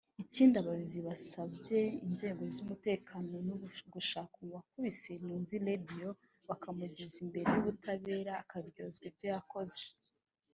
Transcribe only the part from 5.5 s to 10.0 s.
Radio bakamugeza imbere y’ubutabera akaryozwa ibyo yakoze